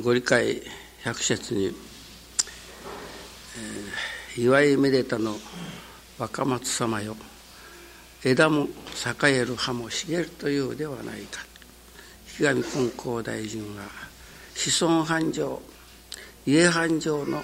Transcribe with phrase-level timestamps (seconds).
[0.00, 0.62] ご理解
[1.04, 5.36] 百節に、えー、祝いめでたの
[6.18, 7.14] 若松様よ。
[8.24, 8.68] 枝も
[9.24, 11.44] 栄える葉も茂るというではないか。
[12.26, 13.82] 日上金光大臣が
[14.54, 15.60] 子孫繁盛
[16.46, 17.42] 家繁盛の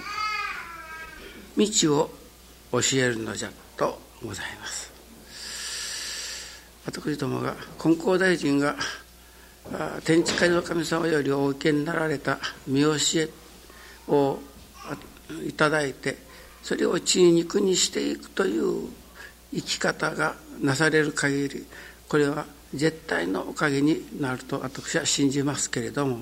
[1.59, 2.11] 道を
[2.73, 4.91] 教えるのじゃとございます。
[6.87, 8.75] 私どもが金光大臣が
[10.05, 13.29] 天地界の神様よりお受けになられた見教え
[14.09, 14.39] を
[15.47, 16.17] いただいて
[16.63, 18.89] それを血肉にしていくという
[19.53, 21.67] 生き方がなされる限り
[22.09, 26.19] これは絶対のおかげになると私は信じますけれども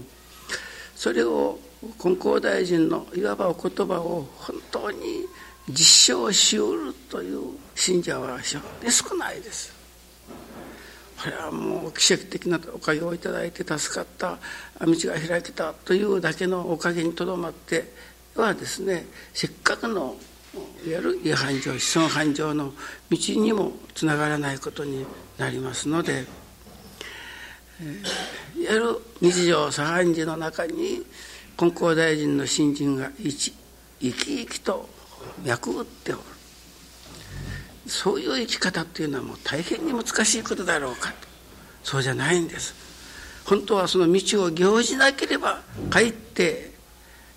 [0.94, 1.58] それを
[1.98, 5.26] 金光大臣のいわばお言葉を本当に
[5.68, 9.75] 実証しうるという信者は非常に少ないです。
[11.22, 14.38] これはもう奇跡的なおかげをいただいて助かった
[14.80, 17.90] 道が開けたというだけのおかげにとどまって
[18.34, 20.16] はですねせっかくの
[20.86, 22.72] いわゆる違反上子孫繁盛の
[23.10, 25.06] 道にもつながらないことに
[25.38, 26.24] なりますので、
[27.82, 28.86] えー、いわゆる
[29.20, 31.02] 日常茶飯事の中に
[31.56, 33.52] 金光大臣の新人が生き
[34.00, 34.88] 生きと
[35.44, 36.22] 脈打っておる。
[37.86, 41.28] そういう生き方っていうのはもう大変に難しいことだろうかと。
[41.82, 42.74] そうじゃないんです。
[43.44, 46.72] 本当はその道を行じなければかえって、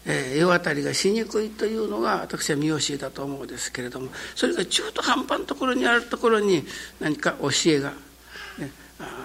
[0.05, 6.63] えー、世渡りがしにくいというのが私は見教えだと思うんですけれどもそれが中途半端なところにあるところに
[6.99, 7.91] 何か教えが、
[8.57, 8.71] ね、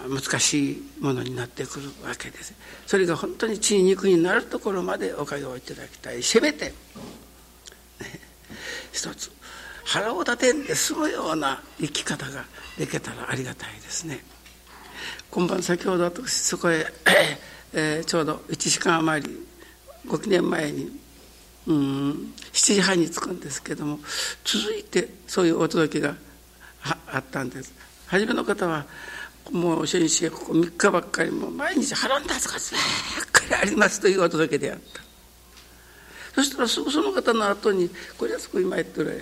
[0.08, 2.54] 難しいものになってくるわけです。
[2.86, 6.22] それが本当に血肉になるところまでおかげをいただきたい。
[6.22, 6.72] せめて、ね、
[8.92, 9.33] 一つ。
[9.84, 12.44] 腹を立てんで済むような生き方が
[12.78, 14.24] できたらありがたいですね。
[15.30, 16.86] 今晩先ほど私そこへ、
[17.72, 19.46] えー、ちょうど1時間余り
[20.06, 21.00] 5年前に
[21.66, 23.98] うん7時半に着くんですけども
[24.44, 26.14] 続いてそういうお届けが
[27.10, 27.72] あったんです。
[28.06, 28.86] 初めの方は
[29.50, 32.60] もう先生ここ3日ばっかりもう毎日腹の立つこと
[33.20, 35.02] ばっかりありますというお届けであった。
[36.34, 39.20] そしたらすぐその方の後にこれはそこ今言ってる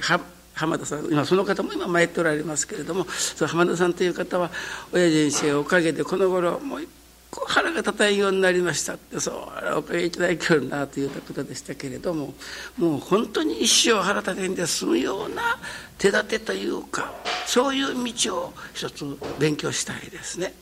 [0.54, 4.50] 浜田さん今その方も今参っておられますけれどもその浜田さんという方は
[4.92, 6.88] 親父先生おかげでこの頃もう一
[7.30, 12.34] 個腹が立たんようになりましたってそうおかげいただきよるなということでしたけれども
[12.76, 15.58] もう本当に一生腹立てんで済むような
[15.96, 17.14] 手立てというか
[17.46, 19.04] そういう道を一つ
[19.38, 20.52] 勉強したいですね。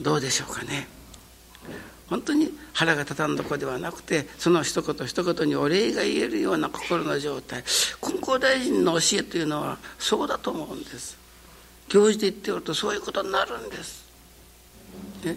[0.00, 0.88] どうでしょうかね。
[2.14, 7.64] 本当に腹が立たんどこではなくてその一言一言にお礼が言えるような心の状態。
[8.00, 11.18] 金光大臣の教えというのはそうだと思うんです。
[11.88, 14.06] 行事で言っておるとそういうことになるんです、
[15.24, 15.36] ね、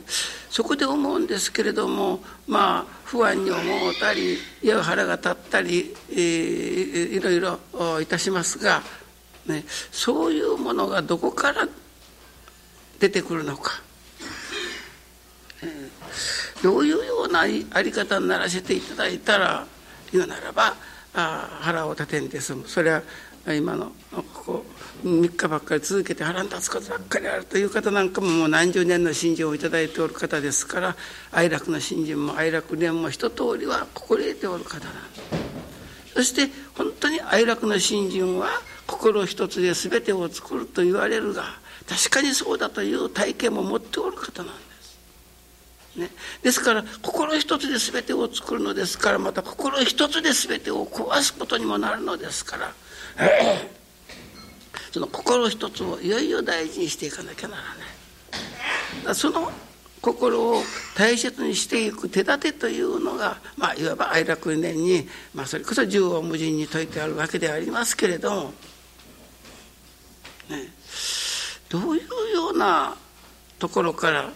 [0.51, 8.81] そこで思うんですけれどもまあ不安に思うたりいや腹が立ったり、えー、いろいろいたしますが、
[9.47, 11.67] ね、そういうものがどこから
[12.99, 13.86] 出てくるのか。
[16.63, 19.65] どういうようなあり方にならせていただいたら
[20.11, 20.75] 言うならば
[21.13, 23.01] あ腹を立てんで済むそれは
[23.47, 24.65] 今のここ
[25.03, 30.95] 3日ばっかり続けて腹に立つことばっかりあるという方なんかももう何十年の信心を頂いておる方ですから
[31.31, 34.93] 哀楽の信心も哀楽念も一通りは心得ておる方なん
[36.13, 38.49] そして本当に哀楽の信心は
[38.87, 41.43] 心一つで全てを作ると言われるが
[41.87, 44.66] 確かにそうだという体験も持っておる方なんで。
[45.97, 46.09] ね、
[46.43, 52.73] ですから心一つで全てを作るのですからまた心一つで全てを壊すことにもなるのですから、
[54.91, 59.15] その心一つをいよいよ大事にしていかなきゃならない。
[59.15, 59.51] その
[60.01, 60.61] 心を
[60.95, 68.53] 大切にしていく手立てというのが、まあ、いわば哀楽念に、まあ、それこそ縦横無尽に説いてあるわけでありますけれども、
[70.49, 70.71] ね、
[71.69, 72.95] どういうような
[73.59, 74.31] ところから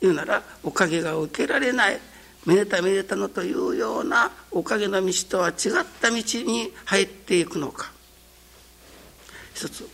[0.00, 1.98] 言うならおかげが受けられない
[2.46, 5.54] めでためでたのというようなおかげの道とは違っ
[6.00, 7.90] た道に入っていくのか。
[9.54, 9.88] 一つ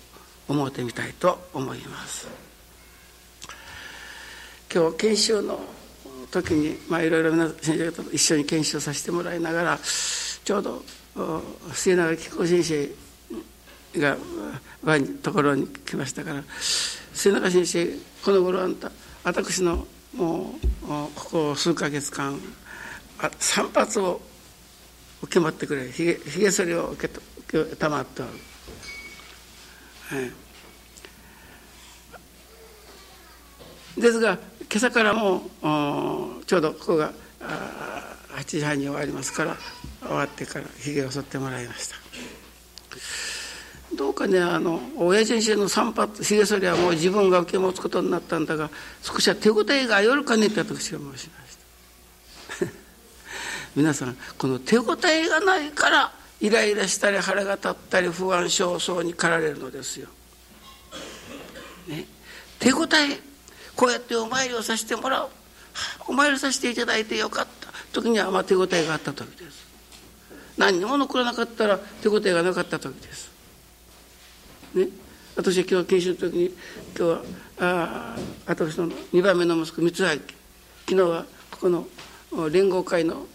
[0.48, 2.26] 思ってみたいと思います。
[4.72, 5.60] 今日研修の
[6.30, 9.78] 時にまあいろいろ皆先生方と一緒に研修させてもらいながら
[10.44, 10.82] ちょうど
[11.72, 14.16] 末永紀子先生が
[14.84, 16.44] 我がところに来ましたから
[17.12, 17.86] 末永先生
[18.24, 22.40] この頃あんた私のもうここ数か月間
[23.38, 24.20] 散髪を
[25.22, 27.14] 受け持ってくれひげひげ剃りを受け
[27.76, 28.30] たまっておる、
[30.08, 30.20] は
[33.98, 35.42] い、ですが今朝からも
[36.46, 37.12] ちょうどここが
[38.36, 39.56] 8時半に終わりますから
[40.00, 41.96] 終わってからひげを剃ってもらいました。
[43.96, 48.70] どうかねあの親父先生の散髪ひげ剃りはもう自分が受け持つことになったんだが
[49.02, 51.56] 少しは手応えがよるかねって私が申しまし
[52.60, 52.66] た。
[53.74, 60.08] 皆さんこの手応えがないからイライラしたり腹が立ったり不安焦燥に駆られるのですよ、
[61.86, 62.06] ね、
[62.58, 63.20] 手応え
[63.76, 65.28] こうやってお参りをさせてもらう。
[66.06, 67.68] お参りさせていただいてよかった。
[67.92, 69.66] 時にはまあ手応えがあった時です。
[70.58, 73.29] 何にも残らなかったら手応えがなかった時です。
[74.74, 74.88] ね。
[75.36, 76.54] 私は今日研修の時に今
[76.94, 77.22] 日は
[77.58, 80.22] あ私の2番目の息子三橋昨
[80.88, 81.86] 日はここの
[82.50, 83.26] 連合会の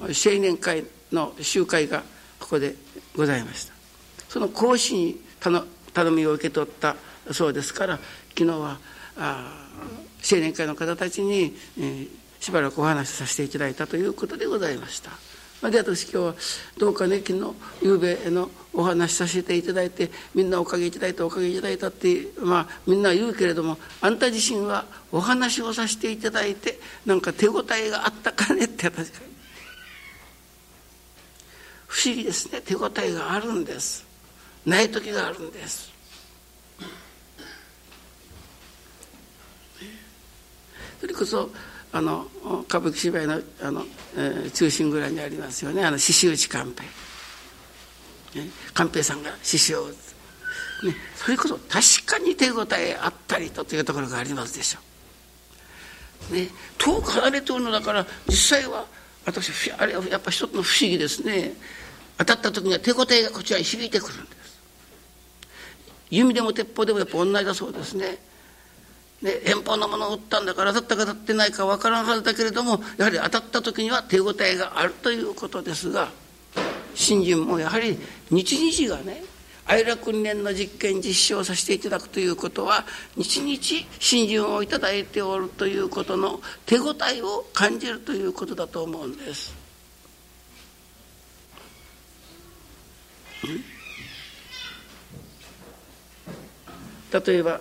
[0.00, 0.08] 青
[0.40, 2.02] 年会の集会が
[2.38, 2.74] ここで
[3.16, 3.72] ございました。
[4.28, 5.20] その講師に
[5.92, 6.96] 頼みを受け取った
[7.32, 7.98] そうですから
[8.36, 8.78] 昨日は
[9.16, 9.68] あ
[10.30, 12.08] 青年会の方たちに、えー、
[12.40, 15.10] しばらくお話しさせていただいたということでございました。
[15.62, 16.34] で私今日は
[16.78, 29.28] どうかね昨日夕べのお話しさせていただいてみんなおかげいただいたおかげいただいたってまあみんな言うけれどもあんた自身はお話をさせていただいてなんか手応えがあったかねって私が。
[31.88, 32.60] 不思議ですね。
[32.60, 34.06] 手応えがあるんです。
[34.64, 35.90] ない時があるんです。
[41.00, 41.50] それこそ
[41.92, 42.26] あの
[42.68, 43.84] 歌舞伎芝居のあの、
[44.16, 45.84] えー、中心ぐらいにありますよね。
[45.84, 46.74] あの獅子打ち寛
[48.32, 49.96] 平、ね、寛平さんが獅子を打つ、
[50.86, 54.80] ね、それこそ確かに手応えあったりとというところがありますでしょ
[56.30, 58.86] う、ね、遠く離れておるのだから実際は
[59.24, 61.52] 私あれはやっぱ一つの不思議ですね。
[62.18, 64.58] 当たった時には手応えがこちらに響いてくるんです。
[66.10, 68.18] 弓でも鉄砲でもやっぱ同じだそうですね。
[69.22, 76.08] ね、遠方のものを打ったんだから当たったか当たってないか分からんはずだけれどもやはり当たった時には手応えがあるということですが
[76.94, 77.98] 新人もやはり
[78.30, 79.24] 日々がね
[79.66, 82.84] 愛楽訓練の実験実証させていただくということは
[83.16, 89.54] 日々新人をいただいておるということの手応えを感じるということだと思うんです。
[97.26, 97.60] 例えば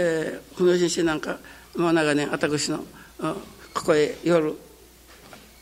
[0.00, 1.38] えー、文先生なんか
[1.76, 2.78] もう長年私の
[3.74, 4.56] ここへ夜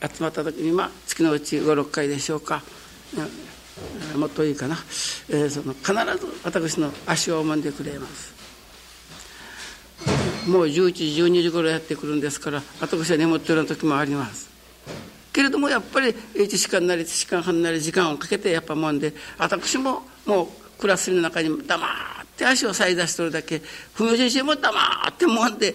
[0.01, 2.63] 集まった時にまあ月のうち56回でしょうか、
[4.15, 4.77] うん、もっといいかな、
[5.29, 8.39] えー、その必ず私の足を揉んでくれます。
[10.47, 14.49] もう11時12時頃やってくるんですから私は眠っているような時もあります。
[15.33, 20.49] けれどもやっぱり1時間なり1時間半なり時間をかけてやっぱもんで私ももう
[20.79, 23.61] クラスの中に黙って足をさい出しとるだけ
[23.95, 25.75] 文先生も黙ってもんで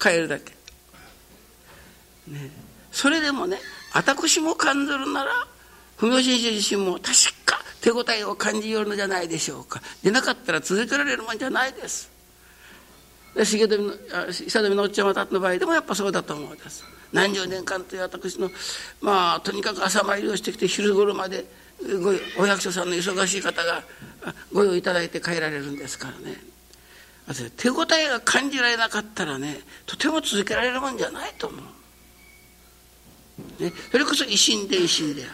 [0.00, 0.52] 帰るだけ、
[2.26, 2.50] ね、
[2.90, 3.58] それでもね
[3.94, 5.30] 私も感じるなら
[5.98, 7.04] 文先生自身も確
[7.46, 9.80] か手応えを感じよるのじゃないでしょうか。
[10.02, 12.10] でなかったら続けられるもんじゃないです。
[13.36, 13.92] で重富の
[14.32, 16.84] 久富のおっちゃまたの場合でもやっぱそうだと思うんです。
[17.12, 18.50] 何十年間という私の
[19.00, 21.44] まあとにかく朝参りをしてきて昼頃まで
[22.38, 23.82] お役所さんの忙しい方が
[24.52, 26.36] ご用意いただいて帰られるんですからね。
[27.56, 31.56] 手応えが感じられなかったらねとても続けられるもんじゃないと思
[33.60, 35.26] う、ね、それこそ維新で維新であ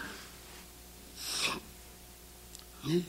[2.88, 3.02] る、ね、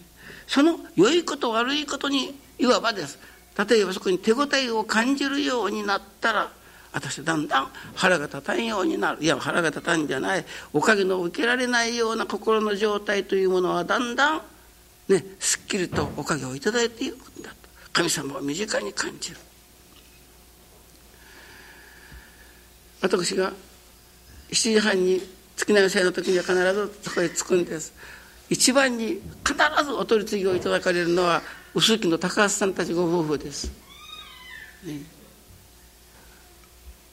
[0.47, 3.19] その良いこと悪いことにいわばです。
[3.69, 6.49] 例えばそこに手応えを感じるようになったら
[6.91, 9.23] 私だんだん腹が立たんようになる。
[9.23, 10.45] いや腹が立たんじゃない。
[10.73, 14.41] おかげの受けられないような心の状態というものはだんだん
[15.07, 17.55] ねすっきりとおかげをいただいていくんだと。
[17.93, 19.37] 神様を身近に感じる。
[23.01, 23.53] 私が
[24.51, 25.21] 7時半に
[25.55, 27.93] 月の祭の時には必ずそこへ着くんです。
[28.49, 29.55] 一番に必
[29.85, 31.41] ずお取り次ぎをいただかれるのは
[31.75, 33.71] 臼木の高橋さんたちご夫婦です、
[34.83, 35.18] ね。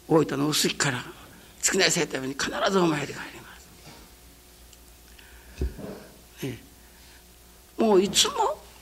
[0.08, 1.04] 大分の臼杵から
[1.60, 3.46] 月内生ために必ずお参りが入りま
[6.40, 6.58] す、ね、
[7.78, 8.32] もういつも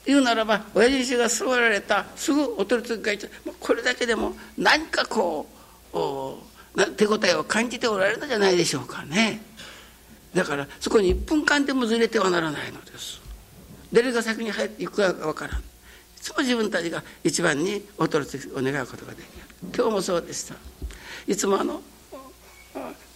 [0.07, 3.29] 言うならば親父が座られたすぐお取り次ぎがいて
[3.59, 5.47] これだけでも何かこ
[5.93, 9.41] う手応えを感じておられたじゃないでしょうかね。
[10.35, 13.23] だからそこに1分間でもずれてはならないのです。
[13.93, 15.61] 誰が先に入っていくかが分からん。
[15.61, 15.63] い
[16.21, 19.33] つも自分たちが一番にお取り次ぎを願うことができる。
[19.75, 20.57] 今日もそうでした。
[21.27, 21.81] いつもあの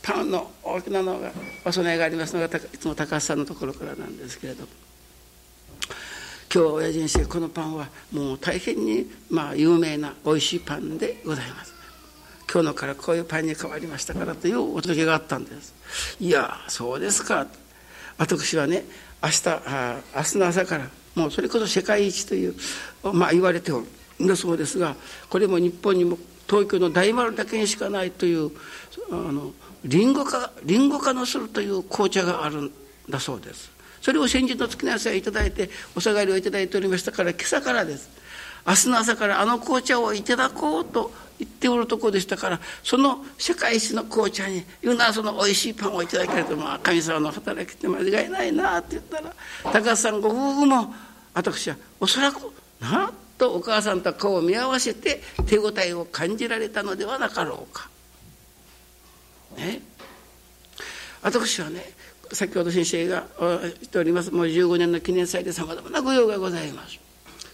[0.02, 1.30] パンの大きなのが
[1.64, 4.64] お供えがありますのがいつも高橋さんのところからなんですけれど
[6.52, 11.74] 今日は親父先生このパンはもう大変にまあ有名な美味しいパンでございます。
[12.50, 15.74] 今日のからこういうパンに変わりましたからというお届けがあったんです。
[16.18, 17.46] いやそうですか。
[18.16, 18.84] 私はね
[19.22, 22.54] 明日あ明日の朝からもうそれこそ世界一という、
[23.12, 23.86] まあ、言われておる
[24.24, 24.96] んだそうですが
[25.28, 26.16] これも日本にも
[26.48, 28.50] 東京の大丸だけにしかないという
[29.10, 29.52] あの
[29.84, 32.72] リンゴ化リンゴ化のするという紅茶があるん
[33.08, 33.70] だそうです。
[34.00, 38.08] それを先日の月の朝いただいてお下がりをいただいておりましたから今朝からです。
[38.66, 49.32] 明日の朝からあの紅茶をいただこうと言っておるとこでしたからその世界一の紅茶に言うなそのおいしいパンをいただけるとまあ神様の働きって間違いないなって言ったら
[49.72, 50.92] 高橋さんご夫婦も
[51.34, 52.40] 私はおそらく
[52.80, 57.88] なあとお母さんと顔を見合わせて手応えを感じられたのではなかろうか。
[59.56, 59.80] ね
[61.22, 61.82] 私はね
[62.32, 66.98] 先ほど先生が言っておりますもう15年の記念祭でさまざまな御用がございます。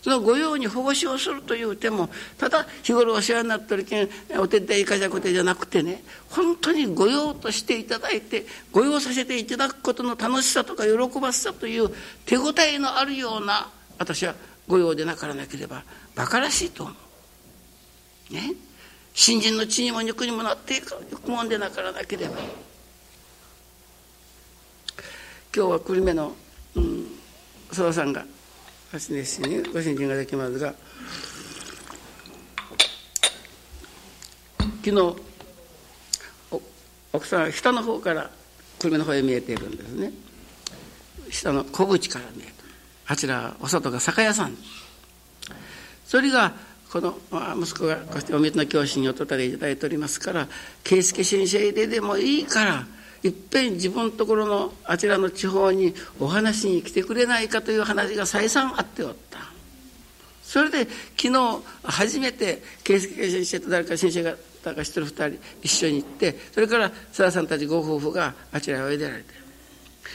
[0.04, 11.88] その御用に奉仕をするというてもただ日頃お世話になってるけんお手伝いかじゃこてじゃなくてね本当に御用としていただいて御用させていただくことの楽しさとか喜ばしさという
[12.26, 14.34] 手応えのあるような私は
[14.68, 15.84] 御用でなからなければ
[16.16, 16.92] 馬鹿らしいと思
[18.30, 18.34] う。
[18.34, 18.54] ね。
[19.12, 22.38] 新人の血にも肉にもなっていくもんでなからなければ。
[25.56, 26.34] 今日は久留米の、
[26.74, 27.06] うん、
[27.70, 28.26] さんが
[28.90, 30.74] 橋熱心にご新人ができますが
[34.84, 35.16] 昨日
[37.12, 38.30] 奥さんは下の方から
[38.80, 40.12] 久留米の方へ見えているんですね。
[41.30, 42.63] 下の小口から見えて
[43.06, 44.56] あちらお外が酒屋さん。
[46.06, 46.52] それが
[46.90, 47.18] この
[47.60, 50.46] 息子がこうしてお水の教師におとたりいただいておりますから
[50.84, 52.86] 圭介先生ででもいいから
[53.24, 59.40] いっぺん自分のところのあちらの地方にお話に来てくれないかという話が再三あっておった。
[60.44, 69.43] それで昨日初めて圭介先生と誰か先生が誰か一人二人一緒に行ってそれから澤さんたちご夫婦があちらへおいでられて。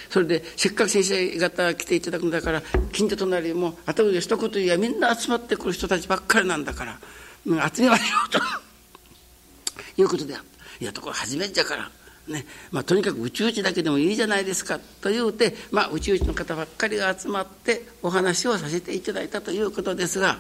[0.10, 7.00] それでせっかく先生方来ていただくんだから近所隣も頭で一言言えばみんな集まってくる人たちばっかりなんだから、
[7.46, 8.40] うん、集めましょうと。
[10.02, 11.92] いうことであったいやところ初めてじゃから。
[12.28, 14.80] ねまあ、とにかく宇宙地だけでもいいじゃないですか。
[15.02, 20.38] と言うて、まあ、宇宙地の方ばっかりが集まってお話をさせていただいたということですが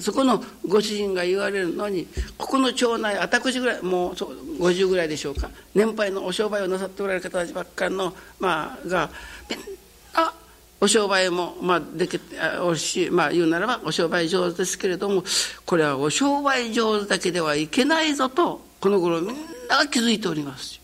[0.00, 2.06] そこのご主人が言われるのに
[2.38, 5.50] ここの町内私ぐらいもう50ぐらいでしょうか。
[5.74, 9.10] 年配のお商売をなさっておられる方たちばっかりの、まあ、が
[9.48, 9.64] みんな
[10.82, 12.18] お商売も、まあ、でき
[12.62, 15.22] おし、まあ、言うならばお商売上手ですけれども
[15.66, 19.36] これはお商売上手だけではいけないぞとこの頃みん
[19.68, 20.80] なが気づいております。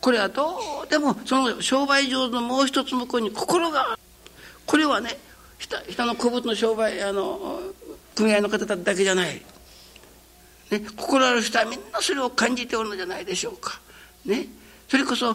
[0.00, 3.98] これはどうでもその商売上手のもう一つ向こうに心が
[4.64, 5.18] これはね
[5.58, 7.60] 人の古物の商売あの
[8.14, 9.42] 組合の方だけじゃない、
[10.70, 13.80] ね、心ある人はみんなそれを感じておるのじゃないでしょうか。
[14.24, 14.46] ね、
[14.88, 15.34] それこそ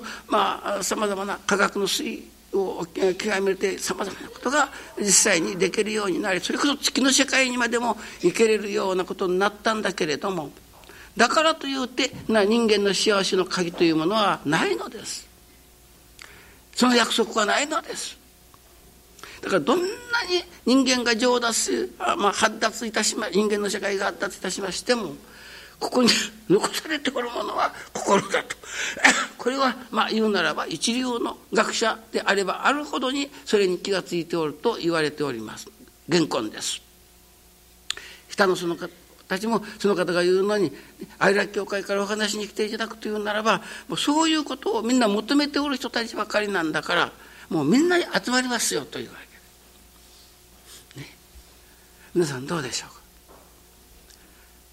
[0.82, 10.52] さまざまな科学の推移を極めてさまざまなことが実際にできるようになりそれこそ月の世界にまでも行けれるようなことになったんだけれども
[11.16, 15.28] だからというてな人間の幸せの鍵というものはないのです。
[16.74, 18.18] その約束はないのです。
[19.42, 19.94] だからどんなに
[20.66, 25.16] 人間が上達まあ、発達いたしま人間の社会が発達いたしましても
[25.80, 26.10] ここに
[26.48, 28.56] 残されておるものは心だと。
[29.38, 35.68] これはまあ言うならば一流の学者であればあるほどにそれに気が付いておると言われております。
[36.10, 36.82] 原根です。
[38.30, 38.90] 下のその方
[39.28, 40.72] たちもその方が言うのに
[41.18, 47.12] 愛楽教会からお話に来ていただくというならばもうそういうことをみんな求めておる人たちばかりなんだから
[47.50, 49.31] もうみんなに集まりますよというわけね
[52.14, 52.96] 皆さんどうでしょうか？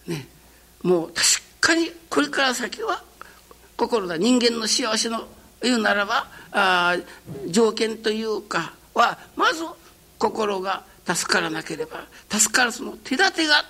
[0.09, 0.27] ね。
[0.83, 1.23] もう確
[1.61, 3.03] かにこれから先は
[3.77, 5.29] 心が人間の幸せの
[5.63, 6.97] 言うならばあ
[7.49, 9.65] 条件というかはまず
[10.19, 13.65] 心が助からなければ助かるその手立てが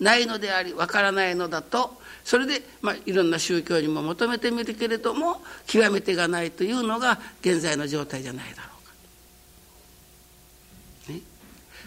[0.00, 8.68] ないのでありわからないのだとそれで、まあ、いろんな宗教にも求めてみるけれども極めてがないというのが現在の状態じゃないだろ
[11.06, 11.12] うか。
[11.12, 11.20] ね、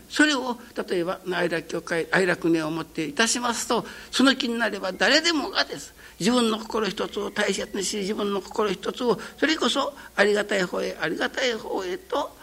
[0.10, 0.58] それを
[0.90, 12.36] 例えば愛楽教会愛楽念をもっていたしますとその気になれば誰でもがです自分の心一つを大切にし自分の心一つをそれこそありがたい方へありがたい方へと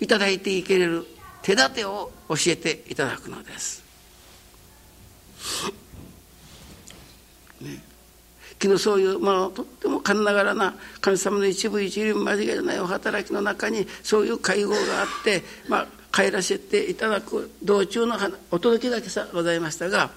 [0.00, 1.06] いただいていけれる
[1.42, 3.84] 手立てを教えていただくのです。
[7.60, 7.82] ね、
[8.62, 18.16] 昨日そういう、まあ、とってもかんながらな神様の一部一流間違いないお働きの中にそういう会合があって、まあ、帰らせていただく道中の
[18.50, 20.10] お届けだけさございましたが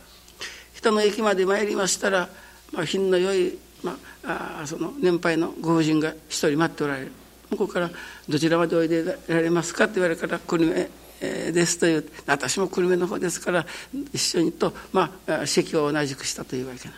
[0.74, 2.28] 人の駅まで参りましたら、
[2.74, 7.12] まあ、品の良い、まあ、あその年配のご婦人が一人待っておられる
[7.52, 7.90] 向こうから
[8.28, 10.74] 「どちらまでおいでられますか?」って言われたら「久留
[11.22, 13.66] 米です」という私も久留米の方ですから
[14.12, 16.96] 一緒にと、まあ、席を同じくしたというわけな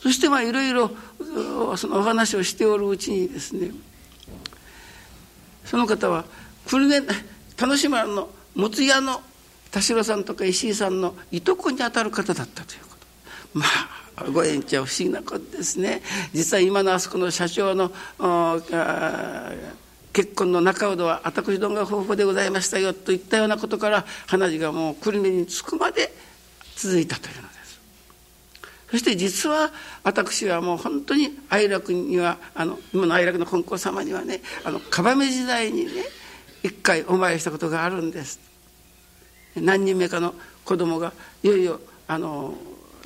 [0.00, 0.90] そしてまあいろいろ
[1.76, 3.70] そのお話をしておるうちにですね
[5.64, 6.24] その方は
[6.66, 7.06] 久留米
[7.56, 9.20] 田島のもつ屋の
[9.70, 12.88] 田代さんとか石井さんのいとこにあたる方だったというこ
[13.52, 13.58] と。
[13.58, 16.02] まあご縁ちゃ不思議なことですね。
[16.34, 17.90] 実は今のあそこの社長の
[20.12, 26.12] 結婚の中ほどは私どもが夫婦でございましたよといったようなことから話がもう久留米に着くまで
[26.76, 27.48] 続いたというので。
[27.54, 27.59] す
[28.90, 29.70] そして実は
[30.02, 35.90] 私はもう本当に愛楽にはあの今の愛楽の金光様にはねあのかばめ時代にね
[36.62, 38.40] 一回お参りしたことがあるんです。
[39.56, 42.54] 何人目かの子供がいよいよあの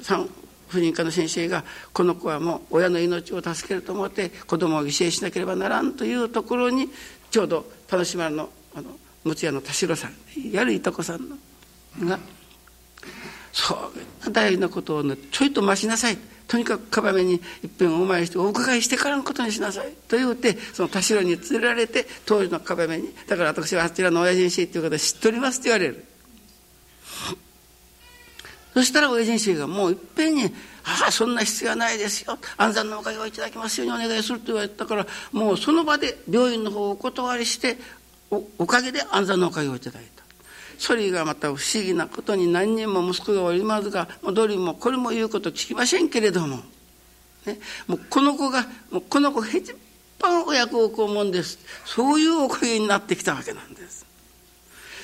[0.03, 0.29] 産
[0.69, 6.89] 婦人科の先生がこの子はもう親の命を助けると思って子供を犠牲しなければならんというところに
[7.31, 8.91] ちょうど田島のあの
[9.25, 11.37] 睦屋の田代さんやるいとこさんの
[12.09, 12.19] が
[13.55, 13.91] そ
[14.27, 16.19] う大事なことをねちょいと増しなさい。
[16.47, 17.41] とにかくかばめにいっ
[17.79, 19.93] ぺんお参りしてお伺いしてからのことにしなさい。
[20.09, 23.15] と言うてその田代に連れられて当時のかばめに。
[23.29, 26.05] だから私はあちらの親父にしいという方知っておりますと言われる。
[28.75, 32.37] そしたら親父がもういっぺんに「ああそんな必要はないですよ。
[32.57, 37.79] 安産のおかげをいただきますようにお願いする」と言われたからもうその場で病院の方をお断りして
[38.31, 40.14] おおかげで安産のおかげをいただいた。
[40.79, 46.59] それがまた不思議なことに何人も息子がおりますがどれもこれも言うこと聞きませんけれども、
[47.47, 49.75] ね、もうこの子がもうこの子一
[50.19, 54.14] 番お役をこうもんですそういうおかげになってきたわけなんです。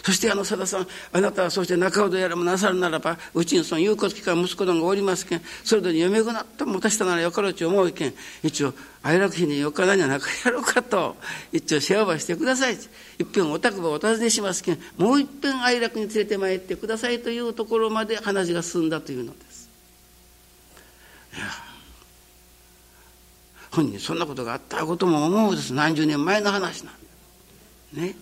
[0.03, 11.17] そしてあのさださんあなたはそして中ほどやらもなさるならばうちにその有骨機関息子どもがおりますけんそれぞれ嫁ぐなったもたしたならよかろうち思うけん一応愛楽日によかなには中やろうかと
[11.53, 12.75] 一応世話ばしてください。
[12.75, 12.77] い
[13.23, 19.71] っぺんお宅ばお尋ねしますけんもういっぺん愛楽に連れてまいってくださいというところまで話が進んだというのです。
[21.37, 21.47] いや
[23.71, 25.73] 本人そんなことがあったことも思うです。
[25.73, 28.15] 何十年前の話なんね。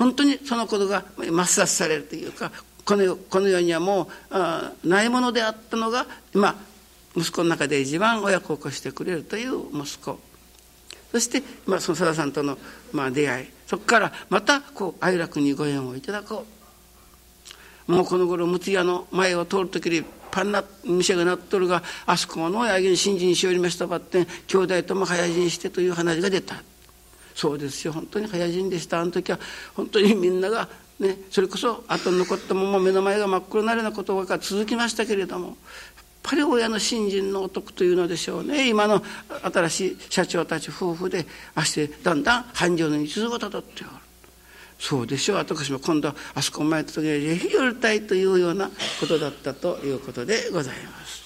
[0.00, 2.50] 本当にそのことが抹殺されるというか
[2.86, 4.08] このこの世にはも
[4.82, 6.56] うないものであったのが今
[7.14, 10.18] 息子の中で一番親孝行してくれるという息子。
[11.12, 12.56] そして、まあ、そのさださんとの、
[12.92, 13.46] まあ、出会い。
[13.66, 16.46] そこからまたこう愛楽にご縁をいただこ
[17.88, 17.92] う。
[17.92, 26.62] もうこの頃睦屋の前を通る時にパンな店がなっとるがあそこの親父に信心しおりましたばって兄弟とも早死にしてという話が出た。
[27.40, 27.94] そうですよ。
[27.94, 29.00] 本当に早死にでした。
[29.00, 29.38] あの時は
[29.74, 35.56] 本当にみんながねそれこそ後に残ったまま目の前が真っ黒になるようなことが続きましたけれどもやっ
[36.22, 38.68] ぱり親の信心のお得というのでしょうね。
[38.68, 39.02] 今の
[39.42, 41.24] 新しい社長たち夫婦で
[41.54, 43.90] あしてだんだん繁盛の日常をたどっておる。
[44.78, 45.36] そうでしょう。
[45.36, 48.68] 私も今度あそこ前った時にぜひ寄りたいというような
[49.00, 51.19] ことだったということでございます。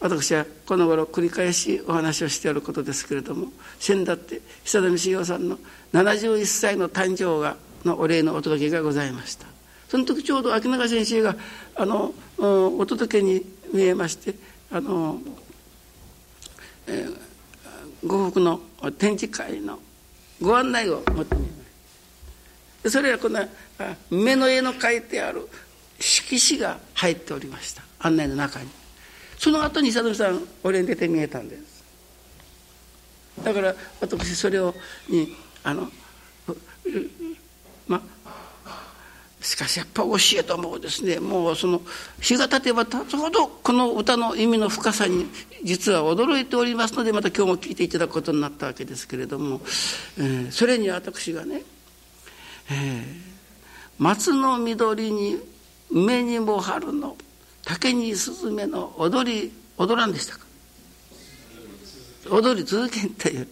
[0.00, 5.58] 私はこの頃繰り返しお話をしておることですけれども先だって久田道夫さんの
[5.92, 9.46] 71歳の誕生がのお礼のお届けがございました。
[9.88, 11.34] その時ちょうど秋永先生が
[11.74, 14.34] あのお届けに見えまして
[14.70, 15.18] あの、
[16.86, 18.60] えー、ご福の
[18.98, 19.78] 展示会の
[20.40, 22.90] ご案内を持ってみました。
[22.90, 23.40] それはこの
[24.10, 25.48] 目の絵の書いてある
[25.98, 27.82] 色紙が入っておりました。
[27.98, 28.79] 案内の中に。
[29.40, 31.82] その後に佐藤さん俺に出て見えたんです。
[33.42, 34.74] だから私それを
[35.08, 35.90] にあの
[37.88, 38.02] ま
[39.40, 41.20] しかしやっぱ教えと思うですね。
[41.20, 41.80] もうその
[42.20, 45.24] 日が経てば経つほどこの歌の意味の深さに
[45.64, 49.62] 実は驚いておりますのでまた今日も聞いていただくことになったわけですけれども、
[50.18, 51.62] えー、それに私がね、
[52.70, 53.04] えー
[53.96, 55.38] 「松の緑に
[55.90, 57.16] 梅にも春の」
[57.70, 60.40] 竹にスズメの踊り踊らんでしたか？
[62.28, 63.46] 踊り続けんという。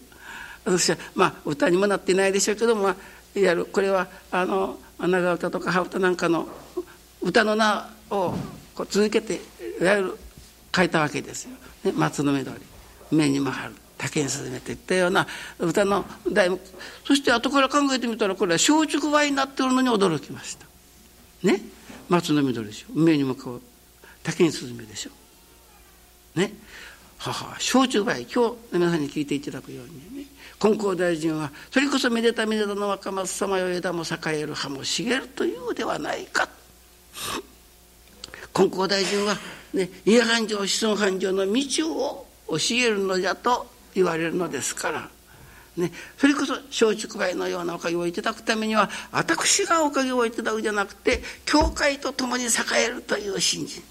[0.65, 2.95] 私はまあ歌にもなっていないでしょうけども、まあ、
[3.39, 3.65] いわゆる。
[3.65, 6.49] これはあの長唄とか羽歌なんかの
[7.21, 8.35] 歌の名を
[8.75, 9.39] こう続けて
[9.79, 10.17] いわゆる
[10.75, 11.51] 書いたわけですよ、
[11.85, 12.57] ね、松の緑
[13.11, 15.27] 目にも張る竹にスズメといったような
[15.59, 16.59] 歌の題目
[17.05, 20.65] そして後から考えてみたらこれは松竹梅になっておるのに驚きました。
[21.43, 21.61] ね？
[22.09, 22.87] 松の緑でしょ。
[22.93, 23.61] 梅に向かう
[24.23, 25.11] 竹にスズメでしょ。
[26.35, 26.53] ね。
[27.17, 30.25] 母焼酎梅今日皆さんに聞いていただくようにね。
[30.57, 36.49] 金光大臣はそれこそめでためでたの若松様よ枝も栄える葉も茂るというではないか。
[38.53, 39.37] 金光大臣は、
[39.73, 45.09] ね、家繁盛子孫繁盛の道を教えるのじゃと言われるのですから。
[45.77, 52.49] ね、それこそ松竹梅のようなおかげをいただくためには私がおかげをいただくじゃなくて教会と共に栄
[52.85, 53.81] えるという信心、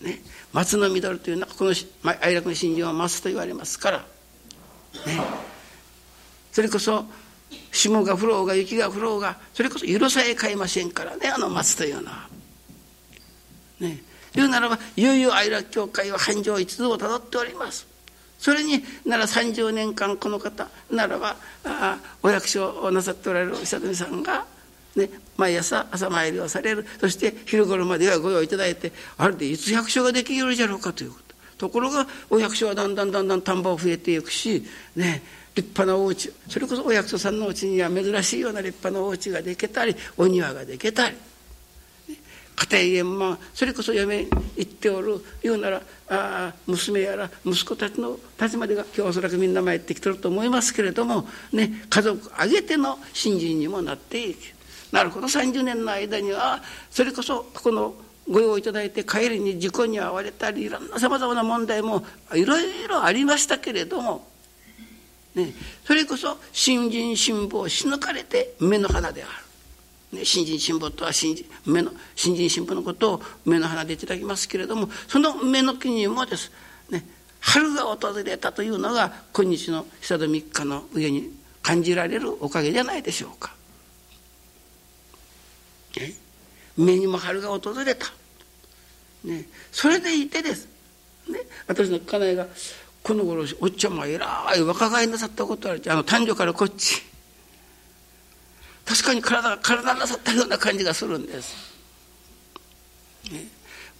[0.00, 0.20] ね、
[0.52, 1.74] 松の緑というのはこの
[2.20, 4.04] 愛楽の信心は松と言われますから、ね、
[6.52, 7.04] それこそ
[7.72, 12.28] 霜が降ろうが雪が降ろうがそれこそ許さえ買いませんからねあの松というのは。
[13.80, 14.02] ね
[14.34, 17.86] 言うならばいよいよ愛楽教会は繁盛一途をたどっております。
[18.38, 24.46] それになら30年間この方ならばあお役所をなさっておられる久富さんが、
[24.98, 26.86] ね、毎朝朝参りをされる。
[27.00, 31.28] そして昼頃まではご用意いただいてあれでいつ百姓ができるじゃろうかということ。
[31.58, 35.22] ところがお役所はだんだんだんだん田んぼを増えていくしね
[35.56, 36.32] 立派なお家。
[36.48, 41.16] それこそお役所さんのうちには珍しいような立派なお家ができたりお庭ができたり。
[42.58, 54.57] 家庭円満それこそ嫁に行っておる言うならあ娘やら息子たちのたちまでが今日おそらくみんな参ってきてると思いますけれども、ね、家族挙げての信心にもなっていく。
[54.92, 57.94] なるほど30年の間にはそれこそこの
[58.28, 64.26] ご用意いただいて帰りに事故に遭われたりいろんなさまざまな問題もいろいろありましたけれども、
[65.34, 65.52] ね、
[65.84, 70.18] それこそ新人辛抱し抜かれて目の花である。
[70.18, 76.50] ね、新人新聞とは新人目の新人新聞のことを目の花でいただきますけれどもその目の木にもです、
[76.88, 77.04] ね、
[77.40, 81.30] 春が訪れたというのが今日の久戸3日の上に
[81.62, 83.54] 感じられるおかげじゃないでしょうか。
[85.98, 86.14] ね、
[86.78, 88.06] 目にも春が訪れた。
[89.24, 90.68] ね、それでいてです。
[91.28, 92.46] ね、私の家内が
[93.02, 97.02] この頃おっちゃんも偉い若返りなさったことあるあの誕生からこっち。
[98.86, 101.54] 確かに体が体なさったような感じがするんです。
[103.30, 103.46] ね、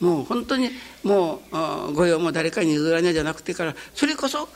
[0.01, 0.71] もう本当に
[1.03, 1.43] も
[1.89, 4.49] う御用も誰かに譲らねえじゃなくてからそれこそ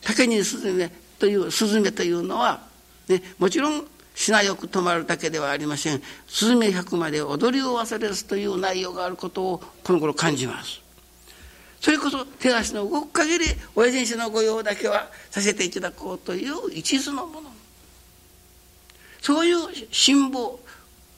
[0.00, 2.62] 竹にスズメというスズメというのは、
[3.08, 3.84] ね、もちろん
[4.20, 10.82] 品よく止まるだけではありませんスズメ百まで踊りを忘れずという内容があることをこの頃感じます。
[11.80, 17.50] それこそ手足の動く限り親父の御用だけはさせていただこうという一途のもの
[19.22, 19.56] そういう
[19.90, 20.56] 辛抱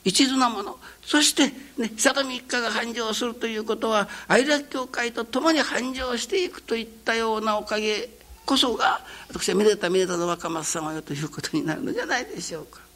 [0.05, 8.09] 一途なものそしてね久富一家が繁盛するということは愛楽教会と共に繁盛していくといったようなおかげ
[8.47, 12.92] こそが私はめでためでたの若松様よということになるのじゃないでしょうか。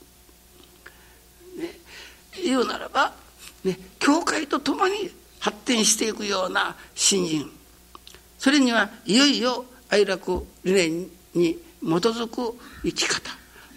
[2.43, 3.13] 言うならば、
[3.65, 7.51] ね、教会と共に発展していくような信心。
[8.39, 11.01] それにはいよいよ愛楽理念
[11.35, 13.31] に基づく生き方。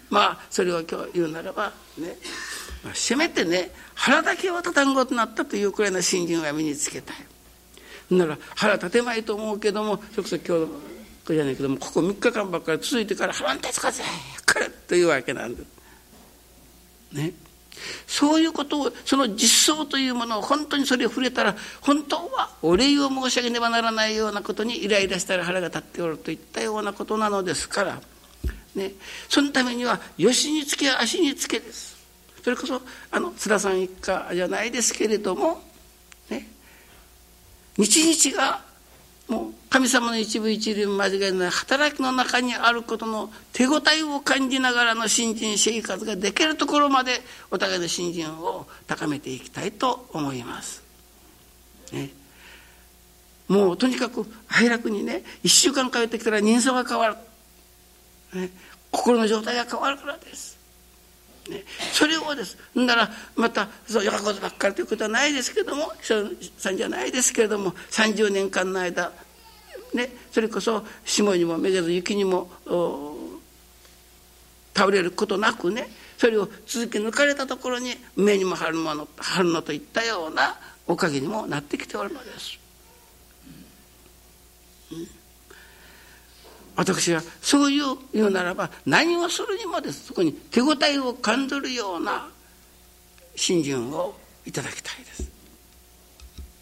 [0.08, 2.16] まあそれを今日言うならばね、
[2.84, 7.16] まあ、せめてね腹だけは立たんごとなったというくらいの信心は身につけたい。
[8.10, 10.72] なら腹立てまいと思うけどもそれこそ今日
[11.24, 14.02] これじゃないけどもここ3日間ばっかり続いてから腹立つかぜ
[14.52, 15.66] これというわけなんです。
[17.12, 17.32] ね。
[18.06, 28.00] そういうことをその実相というものを本当にそれを触れたら本当はお礼を申し上げねばならないようなことにイライラしたら腹が立っておるといったようなことなのですから
[28.74, 28.92] ね、
[29.28, 31.98] そのためには吉につけ足につけです。
[32.42, 32.80] それこそ
[33.10, 35.60] あの津田さん一家じゃないですけれども
[36.30, 36.48] ね
[37.76, 38.62] 日々が
[39.30, 47.12] もう神様の一部一流間違いない働きの中にあることの手応えを感じながらの新人生活ができるところまで
[47.52, 50.82] お互いの新人を高めていきたいと思います。
[51.92, 52.10] ね、
[53.46, 57.16] もうとにかく早楽にね1週間通ってきたら人相が変わる。
[58.34, 58.50] ね、
[58.90, 60.58] 心の状態が変わるからです。
[61.50, 62.56] ね、それをです。
[62.74, 65.92] ならまたそうよかことばっかりということはないですけども
[66.56, 69.12] さんじゃないですけれども30年間の間、
[69.92, 72.50] ね、それこそ霜にもめげず雪にも
[74.74, 82.58] 倒れることなくねそれを続け抜かれたところに目にも張るもの張るのといったようなおかげにもなってきておるのです。
[84.92, 85.19] うん。
[86.80, 90.06] 私はそういう言うならば何をするにもです。
[90.06, 92.26] そこに手応えを感じるような
[93.36, 95.30] 信心をいただきたいです。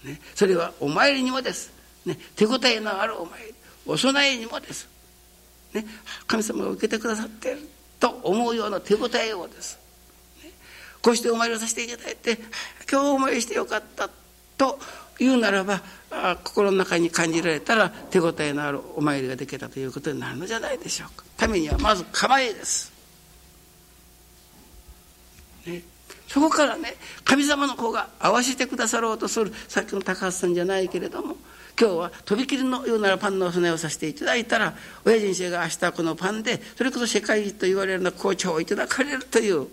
[0.03, 1.73] ね、それはお参りにもです、
[2.05, 3.55] ね、手応えのあるお参り。
[3.87, 4.89] お供えにもです、
[5.73, 5.87] ね、
[6.27, 7.69] 神様が受けてくださっている
[8.01, 9.79] と思うような手応えをです、
[10.43, 10.51] ね、
[11.01, 12.39] こうしてお参りをさせていただいて
[12.91, 14.11] 今日お参りしてよかった
[14.59, 14.81] と
[15.19, 15.83] 言うならば
[16.45, 21.25] 心の中に感じられたら手応えのあるお参りができたということになるのじゃないでしょうか。
[21.37, 22.93] ためにはまず構えです、
[25.67, 25.83] ね、
[26.27, 31.37] そこからね神様の方が合わせてくださろうとするさっきの高橋さんじゃないけれども
[31.81, 39.69] 今日はとびきりのようならパンのお供えをさせていただいたら親人生が明日このパンでそれこそ世界一と言われるような紅茶をいただかれるという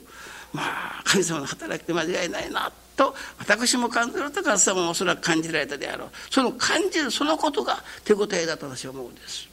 [0.54, 0.62] ま
[1.00, 2.72] あ神様の働きで間違いないな。
[2.72, 9.48] とと私も感じるとか様もおそらく感じられたであろうその感じるそのことが手応えだと私は思うんです。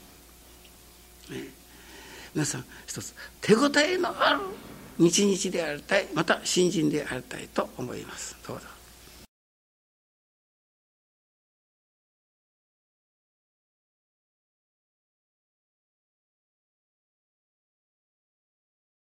[1.31, 1.45] ね、
[2.35, 4.41] 皆さん一つ手応えのある
[4.99, 8.37] 日々でありたいまた新人でありたいと思います。
[8.47, 8.72] どうぞ